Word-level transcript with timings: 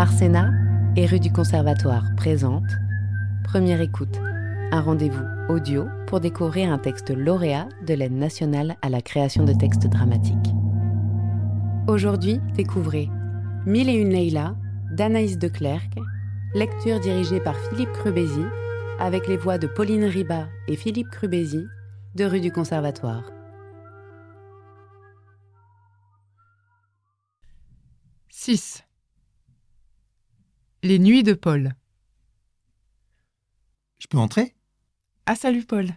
Arsena 0.00 0.50
et 0.96 1.04
rue 1.04 1.20
du 1.20 1.30
Conservatoire 1.30 2.04
présente 2.16 2.64
Première 3.44 3.82
écoute, 3.82 4.18
un 4.72 4.80
rendez-vous 4.80 5.26
audio 5.50 5.88
pour 6.06 6.20
découvrir 6.20 6.72
un 6.72 6.78
texte 6.78 7.10
lauréat 7.10 7.68
de 7.86 7.92
l'aide 7.92 8.14
nationale 8.14 8.76
à 8.80 8.88
la 8.88 9.02
création 9.02 9.44
de 9.44 9.52
textes 9.52 9.86
dramatiques. 9.86 10.54
Aujourd'hui, 11.86 12.40
découvrez 12.54 13.10
Mille 13.66 13.90
et 13.90 14.00
une 14.00 14.08
Leila 14.08 14.56
d'Anaïs 14.90 15.36
de 15.36 15.48
Clercq, 15.48 15.92
lecture 16.54 16.98
dirigée 16.98 17.40
par 17.40 17.56
Philippe 17.68 17.92
Crubézy, 17.92 18.46
avec 18.98 19.28
les 19.28 19.36
voix 19.36 19.58
de 19.58 19.66
Pauline 19.66 20.06
Riba 20.06 20.48
et 20.66 20.76
Philippe 20.76 21.10
Crubézy 21.10 21.66
de 22.14 22.24
rue 22.24 22.40
du 22.40 22.50
Conservatoire. 22.50 23.30
6. 28.30 28.82
Les 30.82 30.98
nuits 30.98 31.22
de 31.22 31.34
Paul. 31.34 31.74
Je 33.98 34.06
peux 34.06 34.18
entrer? 34.18 34.54
Ah 35.26 35.34
salut 35.36 35.64
Paul. 35.64 35.90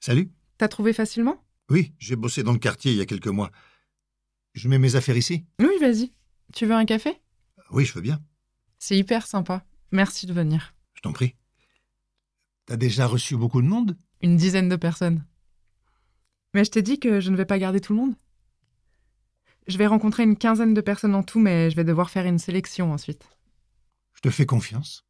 Salut. 0.00 0.30
T'as 0.58 0.68
trouvé 0.68 0.92
facilement? 0.92 1.42
Oui, 1.70 1.94
j'ai 1.98 2.16
bossé 2.16 2.42
dans 2.42 2.52
le 2.52 2.58
quartier 2.58 2.92
il 2.92 2.98
y 2.98 3.00
a 3.00 3.06
quelques 3.06 3.28
mois. 3.28 3.50
Je 4.52 4.68
mets 4.68 4.78
mes 4.78 4.96
affaires 4.96 5.16
ici 5.16 5.46
Oui, 5.58 5.72
vas-y. 5.80 6.12
Tu 6.52 6.66
veux 6.66 6.74
un 6.74 6.84
café? 6.84 7.18
Oui, 7.70 7.86
je 7.86 7.94
veux 7.94 8.02
bien. 8.02 8.22
C'est 8.78 8.98
hyper 8.98 9.26
sympa. 9.26 9.64
Merci 9.92 10.26
de 10.26 10.34
venir. 10.34 10.74
Je 10.94 11.00
t'en 11.00 11.12
prie. 11.12 11.34
T'as 12.66 12.76
déjà 12.76 13.06
reçu 13.06 13.36
beaucoup 13.36 13.62
de 13.62 13.66
monde? 13.66 13.96
Une 14.20 14.36
dizaine 14.36 14.68
de 14.68 14.76
personnes. 14.76 15.24
Mais 16.52 16.64
je 16.64 16.70
t'ai 16.70 16.82
dit 16.82 17.00
que 17.00 17.20
je 17.20 17.30
ne 17.30 17.36
vais 17.36 17.46
pas 17.46 17.58
garder 17.58 17.80
tout 17.80 17.94
le 17.94 18.00
monde. 18.00 18.14
Je 19.68 19.78
vais 19.78 19.86
rencontrer 19.86 20.24
une 20.24 20.36
quinzaine 20.36 20.74
de 20.74 20.80
personnes 20.82 21.14
en 21.14 21.22
tout, 21.22 21.40
mais 21.40 21.70
je 21.70 21.76
vais 21.76 21.84
devoir 21.84 22.10
faire 22.10 22.26
une 22.26 22.38
sélection 22.38 22.92
ensuite. 22.92 23.24
Je 24.22 24.28
te 24.28 24.34
fais 24.34 24.46
confiance. 24.46 25.04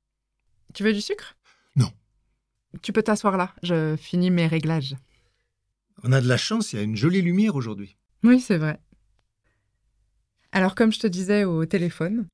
Tu 0.73 0.83
veux 0.85 0.95
du 0.95 1.03
sucre? 1.03 1.37
Non. 1.77 1.93
Tu 2.81 2.95
peux 2.95 3.03
t'asseoir 3.03 3.37
là, 3.37 3.55
je 3.63 3.95
finis 3.97 4.31
mes 4.31 4.47
réglages. 4.47 4.97
On 6.03 6.13
a 6.13 6.23
de 6.23 6.29
la 6.29 6.39
chance, 6.39 6.73
il 6.73 6.77
y 6.77 6.79
a 6.79 6.83
une 6.83 6.97
jolie 6.97 7.21
lumière 7.21 7.55
aujourd'hui. 7.55 7.99
Oui, 8.25 8.41
c'est 8.41 8.57
vrai. 8.57 8.81
Alors, 10.51 10.75
comme 10.75 10.93
je 10.93 10.99
te 10.99 11.07
disais 11.07 11.45
au 11.45 11.67
téléphone, 11.67 12.27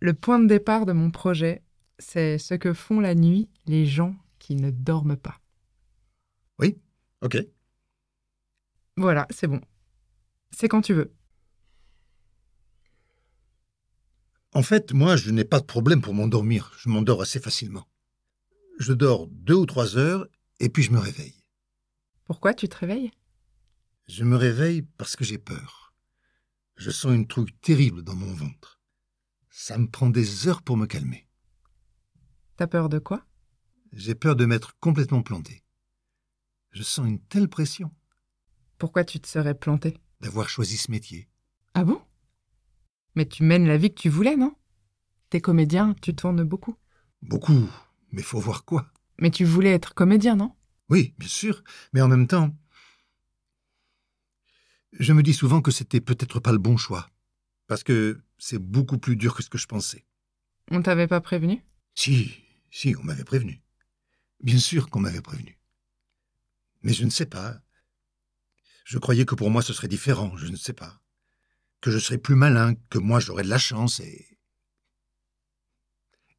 le 0.00 0.12
point 0.12 0.38
de 0.38 0.46
départ 0.46 0.84
de 0.84 0.92
mon 0.92 1.10
projet, 1.10 1.62
c'est 1.98 2.36
ce 2.36 2.52
que 2.52 2.74
font 2.74 3.00
la 3.00 3.14
nuit 3.14 3.48
les 3.66 3.86
gens 3.86 4.14
qui 4.38 4.56
ne 4.56 4.70
dorment 4.70 5.16
pas. 5.16 5.40
Oui 6.58 6.78
Ok. 7.22 7.38
Voilà, 8.98 9.26
c'est 9.30 9.46
bon. 9.46 9.62
C'est 10.50 10.68
quand 10.68 10.82
tu 10.82 10.92
veux. 10.92 11.14
En 14.58 14.62
fait, 14.62 14.92
moi, 14.92 15.14
je 15.14 15.30
n'ai 15.30 15.44
pas 15.44 15.60
de 15.60 15.64
problème 15.66 16.02
pour 16.02 16.14
m'endormir. 16.14 16.72
Je 16.78 16.88
m'endors 16.88 17.22
assez 17.22 17.38
facilement. 17.38 17.86
Je 18.80 18.92
dors 18.92 19.28
deux 19.28 19.54
ou 19.54 19.66
trois 19.66 19.96
heures 19.96 20.26
et 20.58 20.68
puis 20.68 20.82
je 20.82 20.90
me 20.90 20.98
réveille. 20.98 21.44
Pourquoi 22.24 22.54
tu 22.54 22.68
te 22.68 22.76
réveilles? 22.76 23.12
Je 24.08 24.24
me 24.24 24.34
réveille 24.34 24.82
parce 24.82 25.14
que 25.14 25.22
j'ai 25.22 25.38
peur. 25.38 25.94
Je 26.74 26.90
sens 26.90 27.14
une 27.14 27.28
trouille 27.28 27.54
terrible 27.62 28.02
dans 28.02 28.16
mon 28.16 28.34
ventre. 28.34 28.80
Ça 29.48 29.78
me 29.78 29.86
prend 29.86 30.10
des 30.10 30.48
heures 30.48 30.62
pour 30.62 30.76
me 30.76 30.86
calmer. 30.86 31.28
T'as 32.56 32.66
peur 32.66 32.88
de 32.88 32.98
quoi? 32.98 33.24
J'ai 33.92 34.16
peur 34.16 34.34
de 34.34 34.44
m'être 34.44 34.76
complètement 34.80 35.22
planté. 35.22 35.62
Je 36.72 36.82
sens 36.82 37.06
une 37.06 37.20
telle 37.20 37.48
pression 37.48 37.92
Pourquoi 38.76 39.04
tu 39.04 39.20
te 39.20 39.28
serais 39.28 39.54
planté? 39.54 40.00
D'avoir 40.20 40.48
choisi 40.48 40.78
ce 40.78 40.90
métier. 40.90 41.28
Ah 41.74 41.84
bon? 41.84 42.02
Mais 43.18 43.26
tu 43.26 43.42
mènes 43.42 43.66
la 43.66 43.76
vie 43.76 43.92
que 43.92 44.00
tu 44.00 44.08
voulais, 44.10 44.36
non? 44.36 44.54
T'es 45.28 45.40
comédien, 45.40 45.96
tu 46.00 46.14
tournes 46.14 46.44
beaucoup. 46.44 46.76
Beaucoup, 47.20 47.68
mais 48.12 48.22
faut 48.22 48.38
voir 48.38 48.64
quoi? 48.64 48.92
Mais 49.18 49.32
tu 49.32 49.44
voulais 49.44 49.72
être 49.72 49.92
comédien, 49.92 50.36
non? 50.36 50.54
Oui, 50.88 51.16
bien 51.18 51.28
sûr, 51.28 51.64
mais 51.92 52.00
en 52.00 52.06
même 52.06 52.28
temps, 52.28 52.56
je 54.92 55.12
me 55.12 55.24
dis 55.24 55.34
souvent 55.34 55.60
que 55.62 55.72
c'était 55.72 56.00
peut-être 56.00 56.38
pas 56.38 56.52
le 56.52 56.58
bon 56.58 56.76
choix, 56.76 57.10
parce 57.66 57.82
que 57.82 58.22
c'est 58.38 58.60
beaucoup 58.60 58.98
plus 58.98 59.16
dur 59.16 59.34
que 59.34 59.42
ce 59.42 59.50
que 59.50 59.58
je 59.58 59.66
pensais. 59.66 60.06
On 60.70 60.80
t'avait 60.80 61.08
pas 61.08 61.20
prévenu? 61.20 61.64
Si, 61.96 62.36
si, 62.70 62.94
on 63.00 63.02
m'avait 63.02 63.24
prévenu. 63.24 63.60
Bien 64.44 64.60
sûr 64.60 64.90
qu'on 64.90 65.00
m'avait 65.00 65.22
prévenu. 65.22 65.58
Mais 66.82 66.92
je 66.92 67.04
ne 67.04 67.10
sais 67.10 67.26
pas. 67.26 67.60
Je 68.84 68.98
croyais 68.98 69.24
que 69.24 69.34
pour 69.34 69.50
moi 69.50 69.62
ce 69.62 69.72
serait 69.72 69.88
différent, 69.88 70.36
je 70.36 70.46
ne 70.46 70.56
sais 70.56 70.72
pas. 70.72 71.02
Que 71.80 71.90
je 71.90 71.98
serais 71.98 72.18
plus 72.18 72.34
malin, 72.34 72.74
que 72.90 72.98
moi 72.98 73.20
j'aurais 73.20 73.44
de 73.44 73.48
la 73.48 73.58
chance 73.58 74.00
et. 74.00 74.26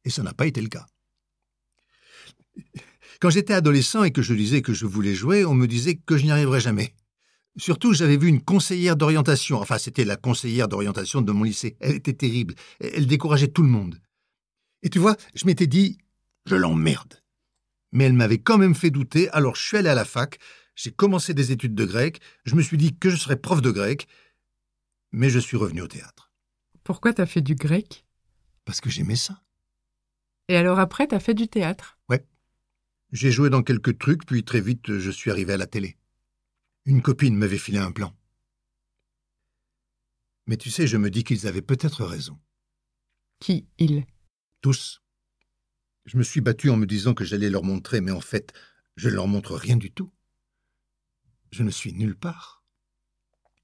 Et 0.04 0.10
ça 0.10 0.22
n'a 0.22 0.32
pas 0.32 0.46
été 0.46 0.60
le 0.60 0.68
cas. 0.68 0.86
Quand 3.20 3.30
j'étais 3.30 3.52
adolescent 3.52 4.02
et 4.02 4.12
que 4.12 4.22
je 4.22 4.32
disais 4.32 4.62
que 4.62 4.72
je 4.72 4.86
voulais 4.86 5.14
jouer, 5.14 5.44
on 5.44 5.54
me 5.54 5.66
disait 5.66 5.96
que 5.96 6.16
je 6.16 6.24
n'y 6.24 6.30
arriverais 6.30 6.60
jamais. 6.60 6.94
Surtout, 7.58 7.92
j'avais 7.92 8.16
vu 8.16 8.28
une 8.28 8.40
conseillère 8.40 8.96
d'orientation. 8.96 9.60
Enfin, 9.60 9.76
c'était 9.76 10.04
la 10.04 10.16
conseillère 10.16 10.68
d'orientation 10.68 11.20
de 11.20 11.32
mon 11.32 11.44
lycée. 11.44 11.76
Elle 11.80 11.96
était 11.96 12.14
terrible. 12.14 12.54
Elle 12.80 13.06
décourageait 13.06 13.48
tout 13.48 13.62
le 13.62 13.68
monde. 13.68 14.00
Et 14.82 14.88
tu 14.88 14.98
vois, 14.98 15.16
je 15.34 15.44
m'étais 15.44 15.66
dit, 15.66 15.98
je 16.46 16.56
l'emmerde. 16.56 17.22
Mais 17.92 18.04
elle 18.04 18.12
m'avait 18.12 18.38
quand 18.38 18.56
même 18.56 18.74
fait 18.74 18.90
douter, 18.90 19.28
alors 19.30 19.56
je 19.56 19.66
suis 19.66 19.76
allé 19.76 19.88
à 19.88 19.94
la 19.94 20.04
fac, 20.04 20.38
j'ai 20.76 20.92
commencé 20.92 21.34
des 21.34 21.52
études 21.52 21.74
de 21.74 21.84
grec, 21.84 22.20
je 22.44 22.54
me 22.54 22.62
suis 22.62 22.76
dit 22.76 22.96
que 22.96 23.10
je 23.10 23.16
serais 23.16 23.36
prof 23.36 23.60
de 23.60 23.70
grec, 23.70 24.06
mais 25.12 25.30
je 25.30 25.38
suis 25.38 25.56
revenu 25.56 25.82
au 25.82 25.88
théâtre. 25.88 26.32
Pourquoi 26.84 27.12
t'as 27.12 27.26
fait 27.26 27.40
du 27.40 27.54
grec? 27.54 28.06
Parce 28.64 28.80
que 28.80 28.90
j'aimais 28.90 29.16
ça. 29.16 29.42
Et 30.48 30.56
alors 30.56 30.78
après, 30.78 31.06
t'as 31.06 31.20
fait 31.20 31.34
du 31.34 31.48
théâtre? 31.48 31.98
Ouais. 32.08 32.26
J'ai 33.12 33.30
joué 33.30 33.50
dans 33.50 33.62
quelques 33.62 33.98
trucs, 33.98 34.24
puis 34.26 34.44
très 34.44 34.60
vite, 34.60 34.98
je 34.98 35.10
suis 35.10 35.30
arrivé 35.30 35.52
à 35.52 35.56
la 35.56 35.66
télé. 35.66 35.96
Une 36.86 37.02
copine 37.02 37.36
m'avait 37.36 37.58
filé 37.58 37.78
un 37.78 37.92
plan. 37.92 38.16
Mais 40.46 40.56
tu 40.56 40.70
sais, 40.70 40.86
je 40.86 40.96
me 40.96 41.10
dis 41.10 41.22
qu'ils 41.22 41.46
avaient 41.46 41.62
peut-être 41.62 42.04
raison. 42.04 42.38
Qui, 43.38 43.68
il? 43.78 44.04
Tous. 44.60 45.02
Je 46.04 46.16
me 46.16 46.22
suis 46.22 46.40
battu 46.40 46.70
en 46.70 46.76
me 46.76 46.86
disant 46.86 47.14
que 47.14 47.24
j'allais 47.24 47.50
leur 47.50 47.62
montrer, 47.62 48.00
mais 48.00 48.10
en 48.10 48.20
fait, 48.20 48.52
je 48.96 49.08
ne 49.08 49.14
leur 49.14 49.28
montre 49.28 49.54
rien 49.54 49.76
du 49.76 49.92
tout. 49.92 50.10
Je 51.52 51.62
ne 51.62 51.70
suis 51.70 51.92
nulle 51.92 52.16
part. 52.16 52.59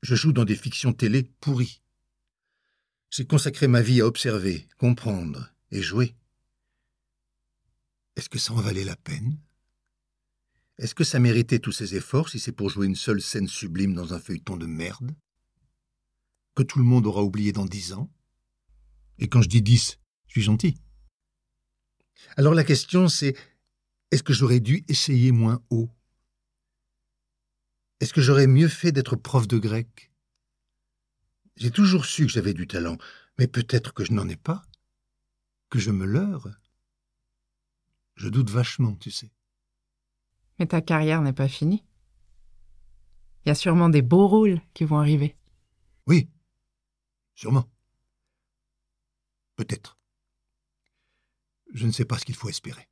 Je 0.03 0.15
joue 0.15 0.33
dans 0.33 0.45
des 0.45 0.57
fictions 0.57 0.93
télé 0.93 1.25
pourries. 1.41 1.83
J'ai 3.11 3.27
consacré 3.27 3.67
ma 3.69 3.83
vie 3.83 4.01
à 4.01 4.07
observer, 4.07 4.69
comprendre 4.79 5.53
et 5.71 5.83
jouer. 5.83 6.17
Est-ce 8.17 8.29
que 8.29 8.39
ça 8.39 8.53
en 8.53 8.61
valait 8.61 8.85
la 8.85 8.97
peine? 8.97 9.39
Est-ce 10.79 10.95
que 10.95 11.05
ça 11.05 11.19
méritait 11.19 11.59
tous 11.59 11.73
ces 11.73 11.95
efforts 11.95 12.29
si 12.29 12.39
c'est 12.39 12.53
pour 12.53 12.69
jouer 12.69 12.87
une 12.87 12.97
seule 12.97 13.23
scène 13.23 13.49
sublime 13.49 13.95
dans 13.95 14.13
un 14.13 14.21
feuilleton 14.21 14.57
de 14.57 14.67
merde? 14.67 15.15
Que 16.55 16.63
tout 16.63 16.79
le 16.79 16.85
monde 16.85 17.07
aura 17.07 17.23
oublié 17.23 17.53
dans 17.53 17.65
dix 17.65 17.93
ans? 17.93 18.11
Et 19.19 19.29
quand 19.29 19.43
je 19.43 19.49
dis 19.49 19.63
dix, 19.63 19.99
je 20.27 20.33
suis 20.33 20.43
gentil. 20.43 20.79
Alors 22.37 22.55
la 22.55 22.65
question 22.65 23.09
c'est 23.09 23.35
est-ce 24.11 24.23
que 24.23 24.33
j'aurais 24.33 24.61
dû 24.61 24.85
essayer 24.89 25.33
moins 25.33 25.63
haut? 25.71 25.91
Est-ce 28.01 28.13
que 28.13 28.21
j'aurais 28.21 28.47
mieux 28.47 28.69
fait 28.69 28.93
d'être 28.93 29.17
prof 29.17 29.49
de 29.49 29.59
grec? 29.59 30.13
J'ai 31.57 31.71
toujours 31.71 32.05
su 32.05 32.27
que 32.27 32.33
j'avais 32.33 32.53
du 32.53 32.67
talent, 32.67 32.99
mais 33.39 33.47
peut-être 33.47 33.95
que 33.95 34.05
je 34.05 34.13
n'en 34.13 34.29
ai 34.29 34.37
pas, 34.37 34.63
que 35.71 35.79
je 35.79 35.91
me 35.91 36.05
leurre. 36.05 36.51
Je 38.15 38.29
doute 38.29 38.51
vachement, 38.51 38.95
tu 38.97 39.11
sais. 39.11 39.33
Mais 40.59 40.67
ta 40.67 40.81
carrière 40.81 41.23
n'est 41.23 41.33
pas 41.33 41.49
finie. 41.49 41.85
Il 43.45 43.49
y 43.49 43.53
a 43.53 43.55
sûrement 43.55 43.89
des 43.89 44.03
beaux 44.03 44.27
rôles 44.27 44.61
qui 44.75 44.85
vont 44.85 44.99
arriver. 44.99 45.37
Oui, 46.07 46.29
sûrement. 47.35 47.71
Peut-être. 49.57 49.99
Je 51.73 51.87
ne 51.87 51.93
sais 51.93 52.05
pas 52.05 52.19
ce 52.19 52.25
qu'il 52.25 52.35
faut 52.35 52.49
espérer. 52.49 52.89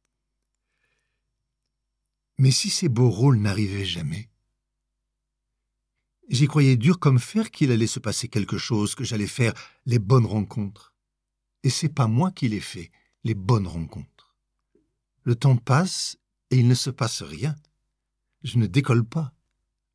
Mais 2.38 2.50
si 2.50 2.70
ces 2.70 2.88
beaux 2.88 3.10
rôles 3.10 3.38
n'arrivaient 3.38 3.84
jamais, 3.84 4.30
j'y 6.28 6.46
croyais 6.46 6.76
dur 6.76 6.98
comme 6.98 7.18
fer 7.18 7.50
qu'il 7.50 7.70
allait 7.70 7.86
se 7.86 8.00
passer 8.00 8.28
quelque 8.28 8.58
chose, 8.58 8.94
que 8.94 9.04
j'allais 9.04 9.26
faire 9.26 9.54
les 9.86 9.98
bonnes 9.98 10.26
rencontres. 10.26 10.94
Et 11.62 11.70
c'est 11.70 11.88
pas 11.88 12.06
moi 12.06 12.30
qui 12.30 12.48
les 12.48 12.60
fais, 12.60 12.90
les 13.24 13.34
bonnes 13.34 13.66
rencontres. 13.66 14.34
Le 15.22 15.34
temps 15.34 15.56
passe 15.56 16.18
et 16.50 16.58
il 16.58 16.68
ne 16.68 16.74
se 16.74 16.90
passe 16.90 17.22
rien. 17.22 17.54
Je 18.42 18.58
ne 18.58 18.66
décolle 18.66 19.04
pas. 19.04 19.32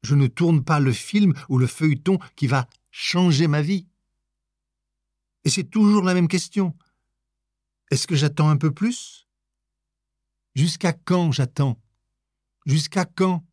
Je 0.01 0.15
ne 0.15 0.27
tourne 0.27 0.63
pas 0.63 0.79
le 0.79 0.93
film 0.93 1.33
ou 1.49 1.57
le 1.57 1.67
feuilleton 1.67 2.17
qui 2.35 2.47
va 2.47 2.67
changer 2.89 3.47
ma 3.47 3.61
vie. 3.61 3.87
Et 5.43 5.49
c'est 5.49 5.69
toujours 5.69 6.03
la 6.03 6.13
même 6.13 6.27
question. 6.27 6.75
Est-ce 7.91 8.07
que 8.07 8.15
j'attends 8.15 8.49
un 8.49 8.57
peu 8.57 8.71
plus? 8.71 9.27
Jusqu'à 10.55 10.93
quand 10.93 11.31
j'attends? 11.31 11.79
Jusqu'à 12.65 13.05
quand? 13.05 13.45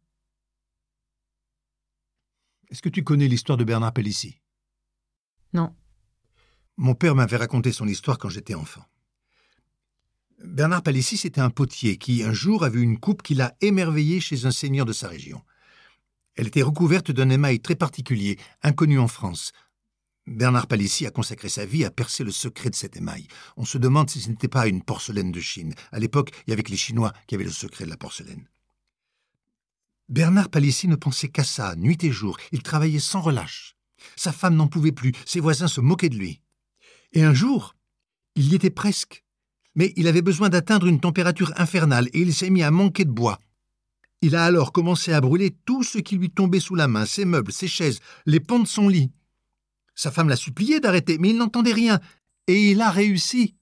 Est-ce 2.71 2.83
que 2.83 2.89
tu 2.89 3.05
connais 3.05 3.29
l'histoire 3.29 3.59
de 3.59 3.65
Bernard 3.65 3.93
Pellicy 3.93 4.41
Non. 5.53 5.75
Mon 6.77 6.95
père 6.95 7.15
m'avait 7.15 7.37
raconté 7.37 7.73
son 7.73 7.87
histoire 7.87 8.19
quand 8.19 8.29
j'étais 8.29 8.55
enfant. 8.55 8.85
Bernard 10.45 10.83
Palissy, 10.83 11.17
c'était 11.17 11.41
un 11.41 11.51
potier 11.51 11.97
qui, 11.97 12.23
un 12.23 12.33
jour, 12.33 12.63
a 12.63 12.69
vu 12.69 12.83
une 12.83 12.99
coupe 12.99 13.23
qui 13.23 13.35
l'a 13.35 13.57
émerveillé 13.63 14.21
chez 14.21 14.45
un 14.45 14.51
seigneur 14.51 14.85
de 14.85 14.93
sa 14.93 15.09
région. 15.09 15.43
Elle 16.35 16.49
était 16.49 16.63
recouverte 16.63 17.11
d'un 17.11 17.31
émail 17.31 17.61
très 17.61 17.77
particulier, 17.77 18.39
inconnu 18.63 18.99
en 18.99 19.09
France. 19.09 19.53
Bernard 20.27 20.67
Palissy 20.67 21.07
a 21.07 21.11
consacré 21.11 21.49
sa 21.49 21.65
vie 21.65 21.85
à 21.85 21.91
percer 21.91 22.25
le 22.25 22.33
secret 22.33 22.69
de 22.69 22.75
cet 22.75 22.97
émail. 22.97 23.29
On 23.57 23.65
se 23.65 23.79
demande 23.79 24.11
si 24.11 24.21
ce 24.21 24.29
n'était 24.29 24.49
pas 24.49 24.67
une 24.67 24.83
porcelaine 24.83 25.33
de 25.33 25.41
Chine. 25.41 25.75
À 25.93 25.99
l'époque, 25.99 26.33
il 26.47 26.51
y 26.51 26.53
avait 26.53 26.65
que 26.65 26.73
les 26.73 26.77
Chinois 26.77 27.13
qui 27.27 27.37
avaient 27.37 27.45
le 27.45 27.51
secret 27.51 27.85
de 27.85 27.91
la 27.91 27.97
porcelaine. 27.97 28.47
Bernard 30.09 30.51
Palissy 30.51 30.87
ne 30.87 30.95
pensait 30.95 31.29
qu'à 31.29 31.43
ça, 31.43 31.75
nuit 31.77 32.03
et 32.05 32.13
jour. 32.13 32.39
Il 32.53 32.63
travaillait 32.63 33.01
sans 33.01 33.21
relâche. 33.21 33.77
Sa 34.15 34.33
femme 34.33 34.55
n'en 34.55 34.69
pouvait 34.69 34.93
plus, 34.93 35.13
ses 35.25 35.41
voisins 35.41 35.69
se 35.69 35.81
moquaient 35.81 36.09
de 36.09 36.17
lui. 36.17 36.41
Et 37.13 37.25
un 37.25 37.35
jour, 37.35 37.75
il 38.37 38.53
y 38.53 38.55
était 38.55 38.71
presque. 38.71 39.25
Mais 39.75 39.93
il 39.97 40.07
avait 40.07 40.23
besoin 40.23 40.49
d'atteindre 40.49 40.87
une 40.87 41.01
température 41.01 41.53
infernale 41.57 42.09
et 42.13 42.21
il 42.21 42.33
s'est 42.33 42.51
mis 42.51 42.63
à 42.63 42.71
manquer 42.71 43.05
de 43.05 43.11
bois. 43.11 43.41
Il 44.23 44.37
a 44.37 44.45
alors 44.45 44.73
commencé 44.73 45.13
à 45.13 45.21
brûler 45.21 45.55
tout 45.67 45.83
ce 45.83 45.99
qui 45.99 46.17
lui 46.17 46.31
tombait 46.31 46.61
sous 46.61 46.75
la 46.75 46.89
main, 46.89 47.05
ses 47.05 47.25
meubles, 47.25 47.53
ses 47.53 47.69
chaises, 47.69 48.01
les 48.25 48.41
pans 48.41 48.59
de 48.59 48.67
son 48.67 48.89
lit. 48.89 49.11
Sa 49.95 50.11
femme 50.11 50.29
l'a 50.29 50.37
supplié 50.37 50.81
d'arrêter, 50.81 51.19
mais 51.19 51.31
il 51.31 51.37
n'entendait 51.37 51.73
rien, 51.73 52.01
et 52.47 52.71
il 52.71 52.81
a 52.81 52.91
réussi. 52.91 53.57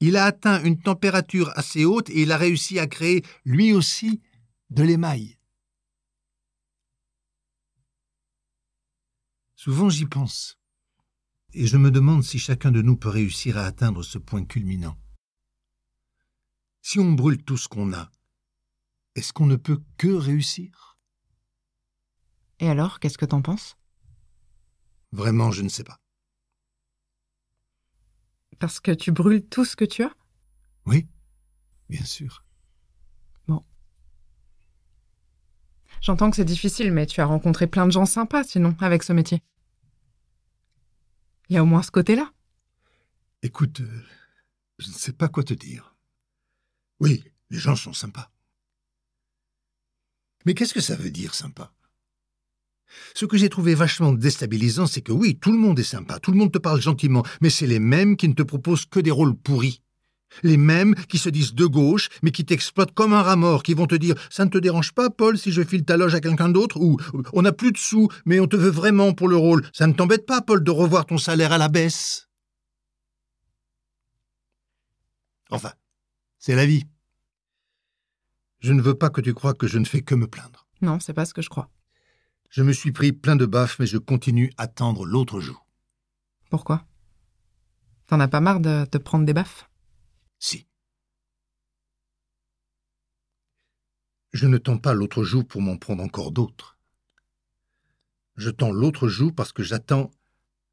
Il 0.00 0.16
a 0.16 0.24
atteint 0.24 0.62
une 0.62 0.80
température 0.80 1.52
assez 1.56 1.84
haute 1.84 2.10
et 2.10 2.22
il 2.22 2.32
a 2.32 2.38
réussi 2.38 2.78
à 2.78 2.86
créer, 2.86 3.22
lui 3.44 3.72
aussi, 3.72 4.20
de 4.70 4.82
l'émail. 4.82 5.36
Souvent 9.54 9.90
j'y 9.90 10.06
pense, 10.06 10.58
et 11.52 11.66
je 11.66 11.76
me 11.76 11.90
demande 11.90 12.22
si 12.22 12.38
chacun 12.38 12.70
de 12.70 12.80
nous 12.80 12.96
peut 12.96 13.08
réussir 13.08 13.58
à 13.58 13.64
atteindre 13.64 14.02
ce 14.02 14.18
point 14.18 14.44
culminant. 14.44 14.96
Si 16.82 16.98
on 16.98 17.12
brûle 17.12 17.42
tout 17.44 17.58
ce 17.58 17.68
qu'on 17.68 17.92
a, 17.92 18.10
est-ce 19.16 19.32
qu'on 19.32 19.46
ne 19.46 19.56
peut 19.56 19.82
que 19.98 20.08
réussir? 20.08 20.98
Et 22.60 22.68
alors, 22.68 23.00
qu'est-ce 23.00 23.18
que 23.18 23.26
t'en 23.26 23.42
penses? 23.42 23.76
Vraiment, 25.12 25.50
je 25.50 25.62
ne 25.62 25.68
sais 25.68 25.84
pas. 25.84 25.98
Parce 28.58 28.80
que 28.80 28.92
tu 28.92 29.10
brûles 29.10 29.46
tout 29.46 29.64
ce 29.64 29.76
que 29.76 29.84
tu 29.84 30.04
as? 30.04 30.14
Oui, 30.86 31.08
bien 31.88 32.04
sûr. 32.04 32.44
J'entends 36.10 36.30
que 36.30 36.34
c'est 36.34 36.44
difficile, 36.44 36.90
mais 36.90 37.06
tu 37.06 37.20
as 37.20 37.24
rencontré 37.24 37.68
plein 37.68 37.86
de 37.86 37.92
gens 37.92 38.04
sympas, 38.04 38.42
sinon, 38.42 38.74
avec 38.80 39.04
ce 39.04 39.12
métier. 39.12 39.44
Il 41.48 41.54
y 41.54 41.56
a 41.56 41.62
au 41.62 41.66
moins 41.66 41.84
ce 41.84 41.92
côté-là. 41.92 42.32
Écoute, 43.44 43.80
euh, 43.80 44.02
je 44.80 44.88
ne 44.88 44.92
sais 44.92 45.12
pas 45.12 45.28
quoi 45.28 45.44
te 45.44 45.54
dire. 45.54 45.94
Oui, 46.98 47.22
les 47.50 47.60
gens 47.60 47.76
sont 47.76 47.92
sympas. 47.92 48.28
Mais 50.44 50.54
qu'est-ce 50.54 50.74
que 50.74 50.80
ça 50.80 50.96
veut 50.96 51.12
dire 51.12 51.32
sympa? 51.32 51.72
Ce 53.14 53.24
que 53.24 53.36
j'ai 53.36 53.48
trouvé 53.48 53.76
vachement 53.76 54.12
déstabilisant, 54.12 54.88
c'est 54.88 55.02
que 55.02 55.12
oui, 55.12 55.38
tout 55.38 55.52
le 55.52 55.58
monde 55.58 55.78
est 55.78 55.84
sympa, 55.84 56.18
tout 56.18 56.32
le 56.32 56.38
monde 56.38 56.50
te 56.50 56.58
parle 56.58 56.80
gentiment, 56.80 57.24
mais 57.40 57.50
c'est 57.50 57.68
les 57.68 57.78
mêmes 57.78 58.16
qui 58.16 58.28
ne 58.28 58.34
te 58.34 58.42
proposent 58.42 58.84
que 58.84 58.98
des 58.98 59.12
rôles 59.12 59.36
pourris. 59.36 59.80
Les 60.42 60.56
mêmes 60.56 60.94
qui 60.94 61.18
se 61.18 61.28
disent 61.28 61.54
de 61.54 61.66
gauche, 61.66 62.08
mais 62.22 62.30
qui 62.30 62.44
t'exploitent 62.44 62.94
comme 62.94 63.12
un 63.12 63.22
rat 63.22 63.36
mort, 63.36 63.62
qui 63.62 63.74
vont 63.74 63.86
te 63.86 63.94
dire 63.94 64.14
Ça 64.30 64.44
ne 64.44 64.50
te 64.50 64.58
dérange 64.58 64.92
pas, 64.92 65.10
Paul, 65.10 65.36
si 65.36 65.52
je 65.52 65.62
file 65.62 65.84
ta 65.84 65.96
loge 65.96 66.14
à 66.14 66.20
quelqu'un 66.20 66.48
d'autre? 66.48 66.78
Ou 66.80 66.96
On 67.32 67.42
n'a 67.42 67.52
plus 67.52 67.72
de 67.72 67.78
sous, 67.78 68.08
mais 68.24 68.40
on 68.40 68.46
te 68.46 68.56
veut 68.56 68.70
vraiment 68.70 69.12
pour 69.12 69.28
le 69.28 69.36
rôle. 69.36 69.66
Ça 69.72 69.86
ne 69.86 69.92
t'embête 69.92 70.26
pas, 70.26 70.40
Paul, 70.40 70.62
de 70.62 70.70
revoir 70.70 71.06
ton 71.06 71.18
salaire 71.18 71.52
à 71.52 71.58
la 71.58 71.68
baisse? 71.68 72.28
Enfin, 75.50 75.72
c'est 76.38 76.54
la 76.54 76.66
vie. 76.66 76.84
Je 78.60 78.72
ne 78.72 78.82
veux 78.82 78.94
pas 78.94 79.10
que 79.10 79.20
tu 79.20 79.34
crois 79.34 79.54
que 79.54 79.66
je 79.66 79.78
ne 79.78 79.84
fais 79.84 80.02
que 80.02 80.14
me 80.14 80.26
plaindre. 80.26 80.66
Non, 80.82 81.00
c'est 81.00 81.14
pas 81.14 81.24
ce 81.24 81.34
que 81.34 81.42
je 81.42 81.48
crois. 81.48 81.70
Je 82.50 82.62
me 82.62 82.72
suis 82.72 82.92
pris 82.92 83.12
plein 83.12 83.36
de 83.36 83.46
baffes, 83.46 83.78
mais 83.78 83.86
je 83.86 83.98
continue 83.98 84.52
à 84.58 84.66
tendre 84.66 85.06
l'autre 85.06 85.40
joue. 85.40 85.58
Pourquoi? 86.50 86.84
T'en 88.06 88.20
as 88.20 88.28
pas 88.28 88.40
marre 88.40 88.60
de 88.60 88.84
te 88.86 88.98
prendre 88.98 89.24
des 89.24 89.34
baffes? 89.34 89.69
Si. 90.40 90.66
Je 94.32 94.46
ne 94.46 94.56
tends 94.56 94.78
pas 94.78 94.94
l'autre 94.94 95.22
joue 95.22 95.44
pour 95.44 95.60
m'en 95.60 95.76
prendre 95.76 96.02
encore 96.02 96.32
d'autres. 96.32 96.78
Je 98.36 98.48
tends 98.48 98.72
l'autre 98.72 99.06
joue 99.06 99.32
parce 99.32 99.52
que 99.52 99.62
j'attends 99.62 100.10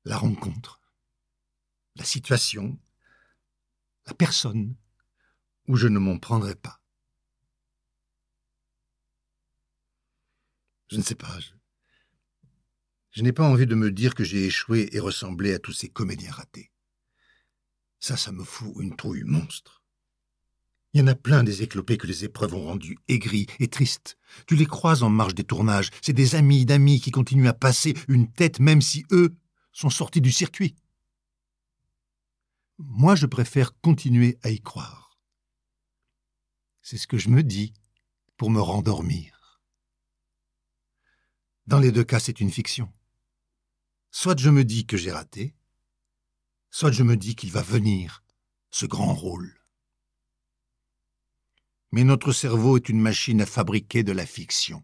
la 0.06 0.18
rencontre, 0.18 0.80
la 1.98 2.06
situation, 2.06 2.80
la 4.06 4.14
personne 4.14 4.74
où 5.68 5.76
je 5.76 5.88
ne 5.88 6.00
m'en 6.00 6.18
prendrai 6.18 6.56
pas. 6.56 6.80
Je 10.90 10.96
ne 10.96 11.02
sais 11.02 11.16
pas. 11.16 11.40
Je, 11.42 11.52
je 13.12 13.22
n'ai 13.22 13.34
pas 13.34 13.50
envie 13.50 13.68
de 13.68 13.76
me 13.76 13.92
dire 13.92 14.16
que 14.16 14.24
j'ai 14.24 14.46
échoué 14.46 14.88
et 14.94 15.02
ressemblé 15.02 15.54
à 15.54 15.60
tous 15.60 15.74
ces 15.74 15.90
comédiens 15.90 16.32
ratés. 16.32 16.72
Ça, 18.00 18.18
ça 18.18 18.32
me 18.32 18.44
fout 18.44 18.74
une 18.80 18.96
trouille 18.96 19.24
monstre. 19.24 19.84
Il 20.94 21.02
y 21.02 21.04
en 21.04 21.08
a 21.08 21.16
plein 21.16 21.44
des 21.44 21.64
éclopés 21.64 21.98
que 21.98 22.08
les 22.08 22.24
épreuves 22.24 22.54
ont 22.54 22.66
rendus 22.66 22.98
aigris 23.08 23.48
et 23.60 23.68
tristes. 23.68 24.18
Tu 24.48 24.56
les 24.56 24.66
croises 24.66 25.04
en 25.04 25.10
marge 25.10 25.36
des 25.36 25.44
tournages. 25.44 25.90
C'est 26.02 26.14
des 26.14 26.36
amis 26.36 26.66
d'amis 26.66 27.00
qui 27.02 27.12
continuent 27.12 27.48
à 27.48 27.54
passer 27.54 27.94
une 28.08 28.32
tête 28.32 28.60
même 28.60 28.82
si 28.82 29.06
eux 29.12 29.36
sont 29.74 29.90
sortis 29.90 30.22
du 30.22 30.32
circuit. 30.32 30.76
Moi, 32.80 33.16
je 33.16 33.26
préfère 33.26 33.80
continuer 33.80 34.38
à 34.44 34.50
y 34.50 34.62
croire. 34.62 35.20
C'est 36.82 36.98
ce 36.98 37.08
que 37.08 37.18
je 37.18 37.30
me 37.30 37.44
dis 37.44 37.74
pour 38.38 38.50
me 38.50 38.62
rendormir. 38.62 39.62
Dans 41.66 41.80
les 41.80 41.92
deux 41.92 42.04
cas, 42.04 42.20
c'est 42.20 42.40
une 42.40 42.52
fiction. 42.52 42.92
Soit 44.10 44.40
je 44.40 44.50
me 44.50 44.64
dis 44.64 44.86
que 44.86 44.96
j'ai 44.96 45.12
raté, 45.12 45.54
soit 46.70 46.92
je 46.92 47.04
me 47.04 47.16
dis 47.18 47.36
qu'il 47.36 47.52
va 47.52 47.62
venir, 47.62 48.24
ce 48.72 48.86
grand 48.86 49.14
rôle. 49.14 49.60
Mais 51.92 52.04
notre 52.04 52.32
cerveau 52.32 52.78
est 52.78 52.90
une 52.90 53.00
machine 53.00 53.42
à 53.42 53.46
fabriquer 53.46 54.04
de 54.04 54.12
la 54.12 54.26
fiction. 54.26 54.84